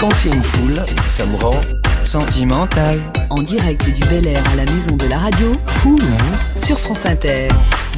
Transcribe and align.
Quand 0.00 0.10
c'est 0.14 0.30
une 0.30 0.42
foule, 0.42 0.82
ça 1.06 1.26
me 1.26 1.36
rend 1.36 1.60
sentimental. 2.02 3.00
En 3.28 3.42
direct 3.42 3.84
du 3.94 4.00
Bel 4.08 4.26
Air 4.26 4.42
à 4.50 4.56
la 4.56 4.64
maison 4.64 4.96
de 4.96 5.06
la 5.06 5.18
radio, 5.18 5.52
Fou, 5.66 5.96
hein 6.02 6.32
sur 6.56 6.78
France 6.78 7.04
Inter. 7.06 7.48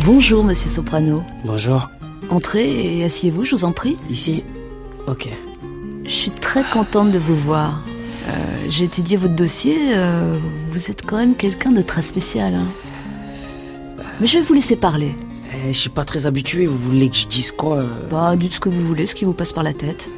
Bonjour, 0.04 0.43
monsieur 0.45 0.69
Soprano. 0.69 1.23
Bonjour. 1.45 1.88
Entrez 2.29 2.99
et 2.99 3.04
asseyez-vous, 3.04 3.45
je 3.45 3.54
vous 3.54 3.65
en 3.65 3.73
prie. 3.73 3.96
Ici 4.11 4.43
Ok. 5.07 5.29
Je 6.04 6.11
suis 6.11 6.30
très 6.33 6.65
contente 6.65 7.12
de 7.12 7.19
vous 7.19 7.37
voir. 7.37 7.83
Euh, 8.28 8.32
J'ai 8.69 8.84
étudié 8.84 9.16
votre 9.16 9.34
dossier. 9.34 9.76
euh, 9.94 10.37
vous 10.71 10.90
êtes 10.90 11.03
quand 11.06 11.16
même 11.19 11.34
quelqu'un 11.37 11.71
de 11.71 11.82
très 11.82 12.03
spécial. 12.03 12.54
hein. 12.54 12.66
Mais 14.21 14.26
je 14.26 14.38
vais 14.38 14.44
vous 14.44 14.54
laisser 14.54 14.76
parler. 14.76 15.14
Eh, 15.54 15.72
je 15.72 15.78
suis 15.78 15.90
pas 15.90 16.05
très 16.05 16.27
habitué, 16.27 16.66
vous 16.66 16.78
voulez 16.78 17.09
que 17.10 17.16
je 17.16 17.27
dise 17.27 17.52
quoi 17.52 17.78
euh? 17.78 17.88
Bah, 18.10 18.34
dites 18.37 18.55
ce 18.55 18.60
que 18.60 18.69
vous 18.70 18.84
voulez, 18.87 19.06
ce 19.06 19.14
qui 19.14 19.24
vous 19.24 19.34
passe 19.34 19.52
par 19.52 19.62
la 19.62 19.74
tête. 19.74 20.09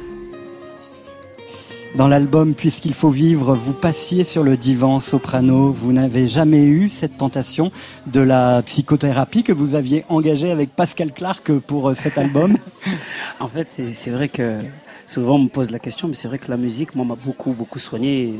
Dans 1.97 2.09
l'album 2.09 2.55
Puisqu'il 2.55 2.93
faut 2.93 3.09
vivre, 3.09 3.55
vous 3.55 3.71
passiez 3.71 4.25
sur 4.25 4.43
le 4.43 4.57
divan 4.57 4.99
soprano. 4.99 5.71
Vous 5.71 5.93
n'avez 5.93 6.27
jamais 6.27 6.63
eu 6.63 6.89
cette 6.89 7.15
tentation 7.15 7.71
de 8.07 8.19
la 8.19 8.61
psychothérapie 8.63 9.43
que 9.43 9.53
vous 9.53 9.75
aviez 9.75 10.03
engagée 10.09 10.51
avec 10.51 10.71
Pascal 10.75 11.13
Clark 11.13 11.53
pour 11.59 11.89
euh, 11.89 11.93
cet 11.93 12.17
album? 12.17 12.57
En 13.39 13.47
fait, 13.47 13.81
c'est 13.93 14.09
vrai 14.09 14.27
que 14.27 14.59
souvent 15.07 15.35
on 15.35 15.43
me 15.43 15.49
pose 15.49 15.71
la 15.71 15.79
question, 15.79 16.09
mais 16.09 16.15
c'est 16.15 16.27
vrai 16.27 16.37
que 16.37 16.51
la 16.51 16.57
musique, 16.57 16.95
moi, 16.95 17.05
m'a 17.05 17.15
beaucoup, 17.15 17.53
beaucoup 17.53 17.79
soigné. 17.79 18.35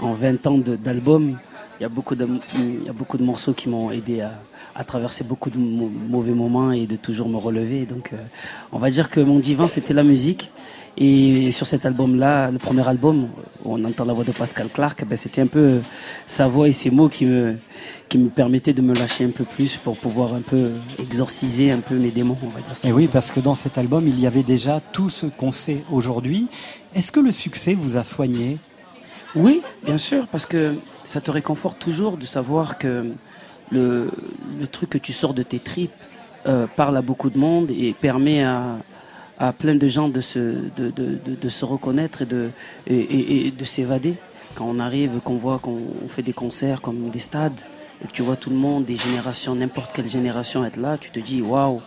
En, 0.00 0.10
en 0.10 0.12
20 0.12 0.46
ans 0.46 0.58
d'albums, 0.58 1.36
il 1.80 1.84
y, 1.84 1.86
a 1.86 1.88
beaucoup 1.88 2.14
de- 2.14 2.28
il 2.56 2.84
y 2.84 2.88
a 2.90 2.92
beaucoup 2.92 3.16
de 3.16 3.22
morceaux 3.24 3.54
qui 3.54 3.68
m'ont 3.70 3.90
aidé 3.90 4.20
à, 4.20 4.32
à 4.74 4.84
traverser 4.84 5.24
beaucoup 5.24 5.48
de 5.48 5.56
mau- 5.58 5.90
mauvais 6.08 6.32
moments 6.32 6.72
et 6.72 6.86
de 6.86 6.96
toujours 6.96 7.28
me 7.30 7.38
relever. 7.38 7.86
Donc, 7.86 8.10
euh, 8.12 8.16
on 8.70 8.78
va 8.78 8.90
dire 8.90 9.08
que 9.08 9.18
mon 9.20 9.38
divan, 9.38 9.66
c'était 9.66 9.94
la 9.94 10.02
musique. 10.04 10.50
Et 10.98 11.52
sur 11.52 11.66
cet 11.66 11.86
album-là, 11.86 12.50
le 12.50 12.58
premier 12.58 12.86
album, 12.86 13.28
on 13.64 13.82
entend 13.84 14.04
la 14.04 14.12
voix 14.12 14.24
de 14.24 14.32
Pascal 14.32 14.68
Clark, 14.68 15.04
ben, 15.08 15.16
c'était 15.16 15.40
un 15.40 15.46
peu 15.46 15.78
sa 16.26 16.46
voix 16.48 16.68
et 16.68 16.72
ses 16.72 16.90
mots 16.90 17.08
qui 17.08 17.24
me, 17.24 17.54
qui 18.10 18.18
me 18.18 18.28
permettaient 18.28 18.72
de 18.74 18.82
me 18.82 18.92
lâcher 18.94 19.24
un 19.24 19.30
peu 19.30 19.44
plus 19.44 19.76
pour 19.76 19.96
pouvoir 19.96 20.34
un 20.34 20.40
peu 20.42 20.72
exorciser 20.98 21.70
un 21.70 21.78
peu 21.78 21.94
mes 21.94 22.10
démons, 22.10 22.36
on 22.44 22.48
va 22.48 22.60
dire 22.60 22.76
ça. 22.76 22.86
Et 22.88 22.92
oui, 22.92 23.04
ça. 23.06 23.12
parce 23.12 23.30
que 23.30 23.40
dans 23.40 23.54
cet 23.54 23.78
album, 23.78 24.06
il 24.06 24.20
y 24.20 24.26
avait 24.26 24.42
déjà 24.42 24.80
tout 24.92 25.08
ce 25.08 25.26
qu'on 25.26 25.52
sait 25.52 25.82
aujourd'hui. 25.90 26.48
Est-ce 26.94 27.10
que 27.12 27.20
le 27.20 27.30
succès 27.30 27.74
vous 27.74 27.96
a 27.96 28.04
soigné? 28.04 28.58
Oui, 29.36 29.62
bien 29.84 29.98
sûr, 29.98 30.26
parce 30.26 30.46
que 30.46 30.74
ça 31.04 31.20
te 31.20 31.30
réconforte 31.30 31.78
toujours 31.78 32.16
de 32.16 32.26
savoir 32.26 32.78
que 32.78 33.12
le, 33.70 34.10
truc 34.70 34.90
que 34.90 34.98
tu 34.98 35.12
sors 35.12 35.34
de 35.34 35.42
tes 35.42 35.60
tripes 35.60 35.92
euh, 36.46 36.66
parle 36.66 36.96
à 36.96 37.02
beaucoup 37.02 37.30
de 37.30 37.38
monde 37.38 37.70
et 37.70 37.92
permet 37.92 38.42
à, 38.42 38.78
plein 39.58 39.74
de 39.74 39.88
gens 39.88 40.08
de 40.08 40.20
se, 40.20 41.64
reconnaître 41.64 42.22
et 42.22 42.26
de, 42.26 43.64
s'évader. 43.64 44.16
Quand 44.54 44.66
on 44.66 44.80
arrive, 44.80 45.20
qu'on 45.22 45.36
voit 45.36 45.58
qu'on 45.60 45.80
on 46.04 46.08
fait 46.08 46.22
des 46.22 46.32
concerts 46.32 46.82
comme 46.82 47.10
des 47.10 47.20
stades, 47.20 47.60
et 48.02 48.08
que 48.08 48.12
tu 48.12 48.22
vois 48.22 48.36
tout 48.36 48.50
le 48.50 48.56
monde, 48.56 48.84
des 48.84 48.96
générations, 48.96 49.54
n'importe 49.54 49.92
quelle 49.94 50.08
génération 50.08 50.64
être 50.64 50.76
là, 50.76 50.98
tu 50.98 51.10
te 51.10 51.20
dis 51.20 51.40
waouh, 51.40 51.80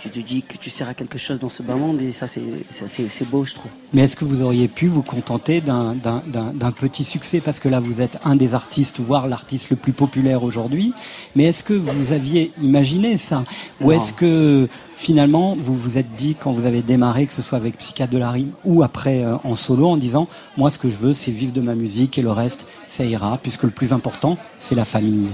tu 0.00 0.08
te 0.08 0.18
dis 0.18 0.42
que 0.42 0.56
tu 0.56 0.70
sers 0.70 0.88
à 0.88 0.94
quelque 0.94 1.18
chose 1.18 1.38
dans 1.38 1.48
ce 1.50 1.62
bas 1.62 1.74
monde 1.76 2.00
et 2.00 2.10
ça 2.12 2.26
c'est 2.26 2.42
ça, 2.70 2.86
c'est 2.86 3.08
c'est 3.10 3.28
beau 3.28 3.44
je 3.44 3.54
trouve. 3.54 3.70
Mais 3.92 4.02
est-ce 4.02 4.16
que 4.16 4.24
vous 4.24 4.40
auriez 4.42 4.66
pu 4.68 4.86
vous 4.86 5.02
contenter 5.02 5.60
d'un- 5.60 5.94
d'un 5.94 6.70
petit 6.72 7.04
succès? 7.04 7.40
Parce 7.40 7.60
que 7.60 7.68
là, 7.68 7.80
vous 7.80 8.00
êtes 8.00 8.18
un 8.24 8.34
des 8.36 8.54
artistes, 8.54 9.00
voire 9.00 9.26
l'artiste 9.28 9.70
le 9.70 9.76
plus 9.76 9.92
populaire 9.92 10.42
aujourd'hui. 10.42 10.92
Mais 11.36 11.44
est-ce 11.44 11.62
que 11.64 11.74
vous 11.74 12.12
aviez 12.12 12.50
imaginé 12.62 13.18
ça? 13.18 13.44
Ou 13.80 13.92
est-ce 13.92 14.12
que 14.12 14.68
finalement, 14.96 15.56
vous 15.58 15.74
vous 15.76 15.98
êtes 15.98 16.14
dit, 16.16 16.34
quand 16.34 16.52
vous 16.52 16.66
avez 16.66 16.82
démarré, 16.82 17.26
que 17.26 17.32
ce 17.32 17.42
soit 17.42 17.58
avec 17.58 17.76
Psychiatre 17.78 18.12
de 18.12 18.18
la 18.18 18.30
Rime 18.30 18.52
ou 18.64 18.82
après 18.82 19.24
euh, 19.24 19.36
en 19.44 19.54
solo, 19.54 19.86
en 19.88 19.96
disant, 19.96 20.28
moi, 20.56 20.70
ce 20.70 20.78
que 20.78 20.88
je 20.88 20.96
veux, 20.96 21.12
c'est 21.12 21.30
vivre 21.30 21.52
de 21.52 21.60
ma 21.60 21.74
musique 21.74 22.16
et 22.18 22.22
le 22.22 22.30
reste, 22.30 22.66
ça 22.86 23.04
ira, 23.04 23.38
puisque 23.42 23.64
le 23.64 23.70
plus 23.70 23.92
important, 23.92 24.36
c'est 24.58 24.74
la 24.74 24.84
famille 24.84 25.26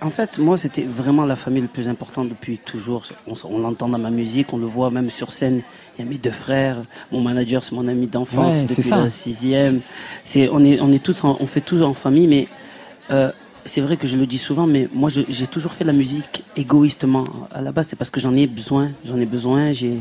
En 0.00 0.10
fait, 0.10 0.38
moi, 0.38 0.56
c'était 0.56 0.82
vraiment 0.82 1.24
la 1.26 1.36
famille 1.36 1.62
le 1.62 1.68
plus 1.68 1.88
important 1.88 2.24
depuis 2.24 2.58
toujours. 2.58 3.04
On, 3.44 3.58
l'entend 3.58 3.88
dans 3.88 3.98
ma 3.98 4.10
musique, 4.10 4.52
on 4.52 4.58
le 4.58 4.66
voit 4.66 4.90
même 4.90 5.10
sur 5.10 5.32
scène. 5.32 5.62
Il 5.98 6.04
y 6.04 6.06
a 6.06 6.10
mes 6.10 6.18
deux 6.18 6.30
frères, 6.30 6.76
mon 7.12 7.20
manager, 7.20 7.62
c'est 7.64 7.72
mon 7.74 7.86
ami 7.88 8.06
d'enfance 8.06 8.54
Ouais, 8.54 8.62
depuis 8.62 8.82
la 9.04 9.10
sixième. 9.10 9.80
C'est, 10.24 10.48
on 10.50 10.64
est, 10.64 10.80
on 10.80 10.92
est 10.92 11.02
tous, 11.02 11.24
en- 11.24 11.36
on 11.40 11.46
fait 11.46 11.60
tout 11.60 11.82
en 11.82 11.94
famille, 11.94 12.26
mais 12.26 12.48
euh, 13.10 13.32
c'est 13.64 13.80
vrai 13.80 13.96
que 13.96 14.06
je 14.06 14.16
le 14.16 14.26
dis 14.26 14.38
souvent, 14.38 14.66
mais 14.66 14.88
moi, 14.94 15.08
je- 15.10 15.22
j'ai 15.28 15.46
toujours 15.46 15.72
fait 15.72 15.84
la 15.84 15.92
musique 15.92 16.42
égoïstement. 16.56 17.24
À 17.52 17.60
la 17.60 17.72
base, 17.72 17.88
c'est 17.88 17.96
parce 17.96 18.10
que 18.10 18.20
j'en 18.20 18.34
ai 18.34 18.46
besoin. 18.46 18.90
J'en 19.06 19.16
ai 19.16 19.26
besoin. 19.26 19.72
J'ai, 19.72 20.00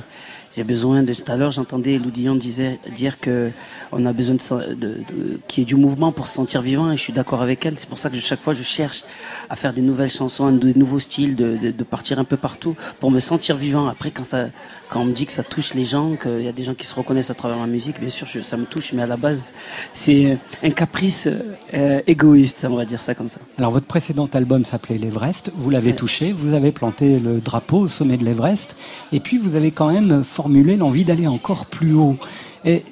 besoin 0.64 1.04
de. 1.04 1.14
Tout 1.14 1.32
à 1.32 1.36
l'heure, 1.36 1.52
j'entendais 1.52 2.00
Lou 2.00 2.10
Dion 2.10 2.34
disait, 2.36 2.80
dire 2.96 3.20
que 3.20 3.52
on 3.92 4.04
a 4.08 4.12
besoin 4.14 4.38
de, 4.38 4.74
de, 4.74 4.88
de- 4.88 5.40
qu'il 5.48 5.62
y 5.62 5.64
ait 5.64 5.66
du 5.68 5.76
mouvement 5.76 6.12
pour 6.12 6.28
se 6.28 6.34
sentir 6.34 6.64
vivant, 6.64 6.92
et 6.92 6.98
je 6.98 7.02
suis 7.04 7.14
d'accord 7.14 7.44
avec 7.44 7.64
elle. 7.68 7.78
C'est 7.78 7.88
pour 7.88 8.00
ça 8.00 8.10
que 8.10 8.18
chaque 8.20 8.42
fois, 8.42 8.54
je 8.54 8.64
cherche 8.64 9.04
à 9.52 9.56
faire 9.56 9.72
des 9.72 9.82
nouvelles 9.84 10.10
chansons, 10.10 10.52
des 10.52 10.74
nouveaux 10.74 11.00
styles, 11.00 11.36
de, 11.36 11.58
de, 11.58 11.70
de 11.70 11.84
partir 11.84 12.18
un 12.18 12.24
peu 12.24 12.38
partout 12.38 12.76
pour 13.00 13.12
me 13.12 13.20
sentir 13.20 13.56
vivant. 13.56 13.88
Après, 13.88 14.10
quand 14.10 14.24
ça, 14.24 14.48
quand 14.90 15.02
on 15.02 15.06
me 15.06 15.14
dit 15.14 15.28
que 15.28 15.32
ça 15.32 15.44
touche 15.44 15.76
les 15.76 15.86
gens, 15.86 16.16
qu'il 16.16 16.42
y 16.42 16.48
a 16.48 16.52
des 16.52 16.64
gens 16.64 16.74
qui 16.74 16.88
se 16.88 16.96
reconnaissent 16.96 17.30
à 17.30 17.36
travers 17.36 17.58
ma 17.58 17.68
musique, 17.68 18.00
bien 18.00 18.10
sûr, 18.10 18.26
je- 18.26 18.42
ça 18.42 18.58
me 18.58 18.66
touche, 18.66 18.94
mais 18.94 19.04
à 19.04 19.08
la 19.08 19.18
base, 19.18 19.54
c'est 19.94 20.40
un 20.64 20.72
caprice 20.72 21.30
euh, 21.76 22.02
égoïste, 22.08 22.66
on 22.68 22.76
va 22.78 22.86
dire 22.86 23.02
ça 23.04 23.14
comme 23.14 23.28
ça. 23.28 23.42
Alors 23.58 23.72
votre 23.72 23.88
précédent 23.88 24.30
album 24.34 24.66
s'appelait 24.66 25.00
l'Everest, 25.00 25.52
vous 25.56 25.72
l'avez 25.72 25.96
touché, 25.96 26.32
vous 26.32 26.54
avez 26.54 26.72
planté 26.72 27.18
le 27.18 27.40
drapeau 27.40 27.80
au 27.80 27.88
sommet 27.88 28.18
de 28.18 28.24
l'Everest, 28.24 28.78
et 29.12 29.20
puis 29.20 29.40
vous 29.40 29.56
avez 29.56 29.72
quand 29.72 29.92
même 29.92 30.24
formulé 30.24 30.78
l'envie 30.78 31.06
d'aller 31.06 31.26
encore 31.26 31.66
plus 31.66 31.96
haut. 31.96 32.18
Et 32.66 32.84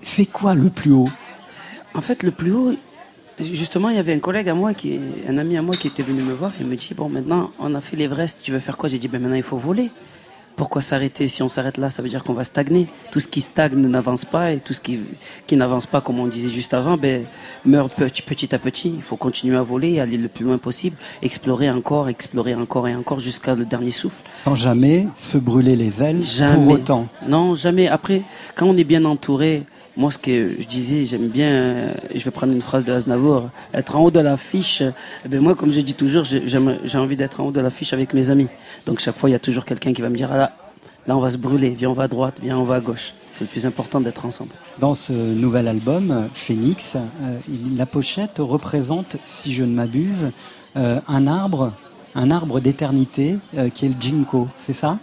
c'est 0.00 0.24
quoi 0.24 0.54
le 0.54 0.70
plus 0.70 0.92
haut? 0.92 1.10
En 1.94 2.00
fait, 2.00 2.22
le 2.22 2.30
plus 2.30 2.52
haut, 2.52 2.74
justement, 3.38 3.90
il 3.90 3.96
y 3.96 3.98
avait 3.98 4.14
un 4.14 4.18
collègue 4.18 4.48
à 4.48 4.54
moi, 4.54 4.72
qui, 4.72 4.98
un 5.28 5.36
ami 5.36 5.58
à 5.58 5.62
moi 5.62 5.76
qui 5.76 5.88
était 5.88 6.02
venu 6.02 6.22
me 6.22 6.32
voir. 6.32 6.52
Et 6.58 6.64
me 6.64 6.74
dit, 6.74 6.94
bon, 6.94 7.10
maintenant, 7.10 7.50
on 7.60 7.74
a 7.74 7.80
fait 7.82 7.96
l'Everest, 7.96 8.40
tu 8.42 8.50
veux 8.50 8.58
faire 8.58 8.78
quoi? 8.78 8.88
J'ai 8.88 8.98
dit, 8.98 9.08
ben 9.08 9.20
maintenant, 9.20 9.36
il 9.36 9.42
faut 9.42 9.58
voler. 9.58 9.90
Pourquoi 10.56 10.82
s'arrêter 10.82 11.26
Si 11.28 11.42
on 11.42 11.48
s'arrête 11.48 11.78
là, 11.78 11.90
ça 11.90 12.00
veut 12.02 12.08
dire 12.08 12.22
qu'on 12.22 12.32
va 12.32 12.44
stagner. 12.44 12.86
Tout 13.10 13.20
ce 13.20 13.26
qui 13.28 13.40
stagne 13.40 13.74
n'avance 13.74 14.24
pas 14.24 14.52
et 14.52 14.60
tout 14.60 14.72
ce 14.72 14.80
qui, 14.80 15.00
qui 15.46 15.56
n'avance 15.56 15.86
pas, 15.86 16.00
comme 16.00 16.20
on 16.20 16.26
disait 16.26 16.48
juste 16.48 16.74
avant, 16.74 16.96
ben, 16.96 17.24
meurt 17.64 17.94
petit, 17.94 18.22
petit 18.22 18.54
à 18.54 18.58
petit. 18.58 18.92
Il 18.94 19.02
faut 19.02 19.16
continuer 19.16 19.56
à 19.56 19.62
voler, 19.62 19.98
aller 20.00 20.16
le 20.16 20.28
plus 20.28 20.44
loin 20.44 20.58
possible, 20.58 20.96
explorer 21.22 21.70
encore, 21.70 22.08
explorer 22.08 22.54
encore 22.54 22.86
et 22.86 22.94
encore 22.94 23.20
jusqu'à 23.20 23.54
le 23.54 23.64
dernier 23.64 23.90
souffle. 23.90 24.22
Sans 24.32 24.54
jamais 24.54 25.08
se 25.16 25.38
brûler 25.38 25.74
les 25.76 26.02
ailes 26.02 26.24
Jamais. 26.24 26.54
pour 26.54 26.68
autant. 26.68 27.08
Non, 27.26 27.54
jamais. 27.54 27.88
Après, 27.88 28.22
quand 28.54 28.66
on 28.66 28.76
est 28.76 28.84
bien 28.84 29.04
entouré, 29.04 29.64
moi, 29.96 30.10
ce 30.10 30.18
que 30.18 30.60
je 30.60 30.66
disais, 30.66 31.04
j'aime 31.04 31.28
bien, 31.28 31.50
euh, 31.50 31.94
je 32.14 32.24
vais 32.24 32.30
prendre 32.30 32.52
une 32.52 32.60
phrase 32.60 32.84
de 32.84 32.92
Aznavour, 32.92 33.50
être 33.72 33.94
en 33.94 34.04
haut 34.04 34.10
de 34.10 34.20
l'affiche. 34.20 34.82
Eh 35.24 35.28
ben 35.28 35.40
moi, 35.40 35.54
comme 35.54 35.72
je 35.72 35.80
dis 35.80 35.94
toujours, 35.94 36.24
j'ai 36.24 36.98
envie 36.98 37.16
d'être 37.16 37.40
en 37.40 37.46
haut 37.46 37.52
de 37.52 37.60
l'affiche 37.60 37.92
avec 37.92 38.12
mes 38.12 38.30
amis. 38.30 38.48
Donc, 38.86 38.98
chaque 38.98 39.16
fois, 39.16 39.30
il 39.30 39.32
y 39.32 39.36
a 39.36 39.38
toujours 39.40 39.64
quelqu'un 39.64 39.92
qui 39.92 40.02
va 40.02 40.08
me 40.08 40.16
dire, 40.16 40.30
ah 40.32 40.36
là, 40.36 40.56
là, 41.06 41.16
on 41.16 41.20
va 41.20 41.30
se 41.30 41.38
brûler, 41.38 41.70
viens, 41.70 41.90
on 41.90 41.92
va 41.92 42.04
à 42.04 42.08
droite, 42.08 42.38
viens, 42.42 42.58
on 42.58 42.64
va 42.64 42.76
à 42.76 42.80
gauche. 42.80 43.14
C'est 43.30 43.44
le 43.44 43.48
plus 43.48 43.66
important 43.66 44.00
d'être 44.00 44.26
ensemble. 44.26 44.50
Dans 44.80 44.94
ce 44.94 45.12
nouvel 45.12 45.68
album, 45.68 46.28
Phoenix, 46.34 46.96
euh, 46.96 47.38
la 47.76 47.86
pochette 47.86 48.38
représente, 48.38 49.16
si 49.24 49.52
je 49.52 49.62
ne 49.62 49.74
m'abuse, 49.74 50.32
euh, 50.76 50.98
un 51.06 51.26
arbre, 51.28 51.72
un 52.16 52.32
arbre 52.32 52.58
d'éternité 52.58 53.38
qui 53.74 53.86
est 53.86 53.88
le 53.88 53.96
ginkgo, 54.00 54.48
c'est 54.56 54.72
ça? 54.72 54.98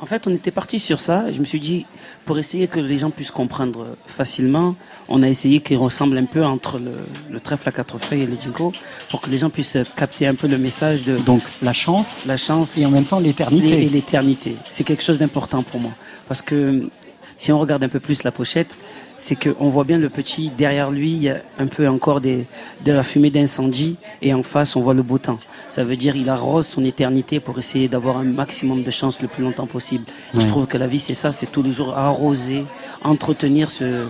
En 0.00 0.06
fait, 0.06 0.26
on 0.26 0.34
était 0.34 0.50
parti 0.50 0.80
sur 0.80 1.00
ça. 1.00 1.30
Je 1.32 1.38
me 1.38 1.44
suis 1.44 1.60
dit, 1.60 1.86
pour 2.26 2.38
essayer 2.38 2.66
que 2.66 2.80
les 2.80 2.98
gens 2.98 3.10
puissent 3.10 3.30
comprendre 3.30 3.96
facilement, 4.06 4.74
on 5.08 5.22
a 5.22 5.28
essayé 5.28 5.60
qu'il 5.60 5.76
ressemble 5.76 6.18
un 6.18 6.24
peu 6.24 6.44
entre 6.44 6.78
le, 6.78 6.92
le 7.30 7.40
trèfle 7.40 7.68
à 7.68 7.72
quatre 7.72 7.98
feuilles 7.98 8.22
et 8.22 8.26
le 8.26 8.36
ginkgo, 8.40 8.72
pour 9.08 9.20
que 9.20 9.30
les 9.30 9.38
gens 9.38 9.50
puissent 9.50 9.78
capter 9.96 10.26
un 10.26 10.34
peu 10.34 10.48
le 10.48 10.58
message 10.58 11.02
de 11.02 11.16
Donc 11.18 11.42
la 11.62 11.72
chance 11.72 12.24
la 12.26 12.36
chance 12.36 12.76
et 12.76 12.84
en 12.84 12.90
même 12.90 13.04
temps 13.04 13.20
l'éternité. 13.20 13.84
et 13.84 13.88
l'éternité. 13.88 14.56
C'est 14.68 14.84
quelque 14.84 15.02
chose 15.02 15.18
d'important 15.18 15.62
pour 15.62 15.80
moi. 15.80 15.92
Parce 16.26 16.42
que 16.42 16.88
si 17.36 17.52
on 17.52 17.58
regarde 17.58 17.84
un 17.84 17.88
peu 17.88 18.00
plus 18.00 18.24
la 18.24 18.32
pochette, 18.32 18.76
c'est 19.18 19.36
qu'on 19.36 19.68
voit 19.68 19.84
bien 19.84 19.98
le 19.98 20.08
petit, 20.08 20.50
derrière 20.50 20.90
lui, 20.90 21.10
il 21.10 21.22
y 21.22 21.30
a 21.30 21.40
un 21.58 21.66
peu 21.66 21.88
encore 21.88 22.20
des, 22.20 22.46
de 22.84 22.92
la 22.92 23.02
fumée 23.02 23.30
d'incendie, 23.30 23.96
et 24.22 24.34
en 24.34 24.42
face, 24.42 24.76
on 24.76 24.80
voit 24.80 24.94
le 24.94 25.02
beau 25.02 25.18
temps. 25.18 25.38
Ça 25.68 25.84
veut 25.84 25.96
dire 25.96 26.16
il 26.16 26.28
arrose 26.28 26.66
son 26.66 26.84
éternité 26.84 27.40
pour 27.40 27.58
essayer 27.58 27.88
d'avoir 27.88 28.18
un 28.18 28.24
maximum 28.24 28.82
de 28.82 28.90
chance 28.90 29.20
le 29.22 29.28
plus 29.28 29.42
longtemps 29.42 29.66
possible. 29.66 30.04
Je 30.34 30.46
trouve 30.46 30.66
que 30.66 30.76
la 30.76 30.86
vie, 30.86 31.00
c'est 31.00 31.14
ça, 31.14 31.32
c'est 31.32 31.50
tous 31.50 31.62
les 31.62 31.72
jours 31.72 31.96
arroser, 31.96 32.64
entretenir 33.02 33.70
ce, 33.70 34.06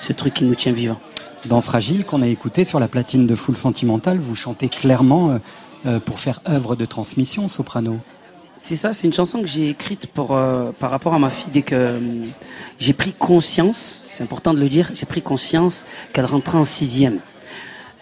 ce 0.00 0.12
truc 0.12 0.34
qui 0.34 0.44
nous 0.44 0.54
tient 0.54 0.72
vivants. 0.72 1.00
Dans 1.46 1.60
Fragile, 1.60 2.04
qu'on 2.04 2.22
a 2.22 2.26
écouté 2.26 2.64
sur 2.64 2.80
la 2.80 2.88
platine 2.88 3.26
de 3.26 3.34
Full 3.36 3.56
Sentimental, 3.56 4.18
vous 4.18 4.34
chantez 4.34 4.68
clairement 4.68 5.30
euh, 5.30 5.38
euh, 5.86 6.00
pour 6.00 6.18
faire 6.18 6.40
œuvre 6.48 6.74
de 6.74 6.84
transmission, 6.84 7.48
soprano. 7.48 7.98
C'est 8.58 8.76
ça, 8.76 8.92
c'est 8.92 9.06
une 9.06 9.12
chanson 9.12 9.42
que 9.42 9.46
j'ai 9.46 9.68
écrite 9.68 10.06
pour, 10.06 10.34
euh, 10.34 10.72
par 10.78 10.90
rapport 10.90 11.14
à 11.14 11.18
ma 11.18 11.30
fille 11.30 11.50
dès 11.52 11.62
que 11.62 11.74
euh, 11.74 12.00
j'ai 12.78 12.94
pris 12.94 13.12
conscience, 13.12 14.02
c'est 14.08 14.24
important 14.24 14.54
de 14.54 14.60
le 14.60 14.68
dire, 14.68 14.90
j'ai 14.94 15.06
pris 15.06 15.20
conscience 15.20 15.84
qu'elle 16.12 16.24
rentrait 16.24 16.58
en 16.58 16.64
sixième. 16.64 17.20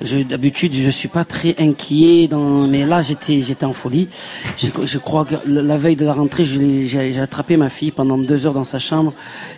Je, 0.05 0.19
d'habitude, 0.21 0.75
je 0.75 0.91
suis 0.91 1.09
pas 1.09 1.25
très 1.25 1.55
inquiet, 1.59 2.29
dans, 2.29 2.67
mais 2.67 2.85
là, 2.85 3.03
j'étais, 3.03 3.43
j'étais 3.43 3.65
en 3.65 3.73
folie. 3.73 4.09
Je, 4.57 4.69
je 4.85 4.99
crois 4.99 5.25
que 5.25 5.35
la 5.47 5.77
veille 5.77 5.97
de 5.97 6.05
la 6.05 6.13
rentrée, 6.13 6.45
j'ai, 6.45 6.87
j'ai 6.87 7.21
attrapé 7.21 7.57
ma 7.57 7.69
fille 7.69 7.91
pendant 7.91 8.19
deux 8.19 8.47
heures 8.47 8.53
dans 8.53 8.65
sa 8.65 8.79
chambre 8.79 9.13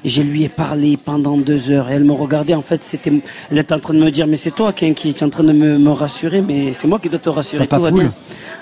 et 0.04 0.08
je 0.08 0.22
lui 0.22 0.44
ai 0.44 0.48
parlé 0.48 0.96
pendant 0.96 1.37
deux 1.37 1.70
heures. 1.70 1.90
Et 1.90 1.94
elle 1.94 2.04
me 2.04 2.12
regardait, 2.12 2.54
en 2.54 2.62
fait, 2.62 2.82
c'était, 2.82 3.12
elle 3.50 3.58
était 3.58 3.75
en 3.75 3.81
train 3.81 3.94
de 3.94 3.98
me 3.98 4.10
dire, 4.10 4.26
mais 4.26 4.37
c'est 4.37 4.52
toi 4.52 4.72
qui 4.72 4.84
es 4.84 4.90
inquiet, 4.90 5.12
tu 5.12 5.20
es 5.20 5.26
en 5.26 5.31
train 5.31 5.44
de 5.44 5.52
me, 5.52 5.78
me 5.78 5.90
rassurer, 5.90 6.40
mais 6.40 6.72
c'est 6.72 6.87
moi 6.88 6.98
qui 6.98 7.08
dois 7.08 7.19
te 7.19 7.28
rassurer. 7.28 7.66
Papa 7.66 7.76
tout 7.76 7.82
va 7.82 7.90
poule. 7.90 8.00
bien. 8.00 8.14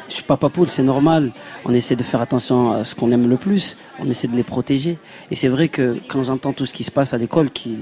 Je 0.08 0.14
suis 0.14 0.22
papa 0.24 0.48
poule, 0.48 0.68
c'est 0.70 0.82
normal. 0.82 1.32
On 1.64 1.72
essaie 1.72 1.96
de 1.96 2.02
faire 2.02 2.20
attention 2.20 2.72
à 2.72 2.84
ce 2.84 2.94
qu'on 2.94 3.10
aime 3.10 3.28
le 3.28 3.36
plus. 3.36 3.76
On 4.00 4.08
essaie 4.08 4.28
de 4.28 4.36
les 4.36 4.42
protéger. 4.42 4.98
Et 5.30 5.34
c'est 5.34 5.48
vrai 5.48 5.68
que 5.68 5.98
quand 6.08 6.22
j'entends 6.22 6.52
tout 6.52 6.66
ce 6.66 6.74
qui 6.74 6.84
se 6.84 6.90
passe 6.90 7.14
à 7.14 7.18
l'école, 7.18 7.50
qui, 7.50 7.76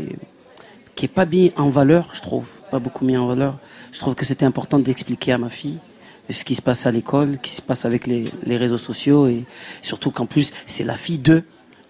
qui 0.95 1.07
est 1.07 1.09
pas 1.09 1.25
bien 1.25 1.51
en 1.57 1.71
valeur, 1.71 2.11
je 2.15 2.21
trouve, 2.21 2.51
pas 2.71 2.79
beaucoup 2.79 3.05
mis 3.05 3.17
en 3.17 3.27
valeur. 3.27 3.59
Je 3.93 3.99
trouve 3.99 4.15
que 4.15 4.25
c'était 4.25 4.45
important 4.45 4.79
d'expliquer 4.79 5.33
à 5.33 5.39
ma 5.39 5.49
fille 5.49 5.79
ce 6.31 6.45
qui 6.45 6.55
se 6.55 6.63
passe 6.63 6.87
à 6.87 6.91
l'école, 6.91 7.35
ce 7.35 7.39
qui 7.39 7.51
se 7.51 7.63
passe 7.63 7.85
avec 7.85 8.07
les, 8.07 8.31
réseaux 8.57 8.79
sociaux 8.79 9.27
et 9.27 9.45
surtout 9.83 10.11
qu'en 10.11 10.27
plus 10.27 10.53
c'est 10.67 10.85
la 10.85 10.97
fille 10.97 11.19
d'eux. 11.19 11.45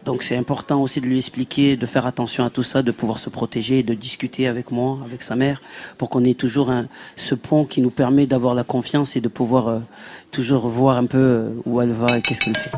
Donc 0.04 0.25
c'est 0.25 0.37
important 0.37 0.82
aussi 0.82 1.00
de 1.00 1.06
lui 1.06 1.19
expliquer, 1.19 1.76
de 1.76 1.87
faire 1.87 2.06
attention 2.06 2.44
à 2.44 2.50
tout 2.50 2.64
ça, 2.64 2.82
de 2.82 2.90
pouvoir 2.90 3.20
se 3.20 3.31
protéger, 3.31 3.84
de 3.84 3.94
discuter 3.94 4.49
avec 4.49 4.72
moi, 4.72 4.99
avec 5.05 5.22
sa 5.22 5.37
mère, 5.37 5.62
pour 5.96 6.10
qu'on 6.10 6.25
ait 6.25 6.34
toujours 6.34 6.72
ce 7.14 7.37
pont 7.37 7.64
qui 7.64 7.81
nous 7.81 7.90
permet 7.90 8.26
d'avoir 8.26 8.56
la 8.56 8.64
confiance 8.64 9.14
et 9.14 9.20
de 9.20 9.28
pouvoir 9.28 9.69
euh, 9.69 9.78
toujours 10.32 10.66
voir 10.66 10.96
un 10.96 11.06
peu 11.06 11.19
euh, 11.19 11.50
où 11.66 11.81
elle 11.81 11.93
va 11.93 12.19
et 12.19 12.22
qu'est-ce 12.22 12.40
qu'elle 12.40 12.56
fait. 12.56 12.72